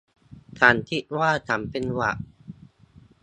[0.59, 2.17] ฉันคิดว่าฉันเป็นหวัด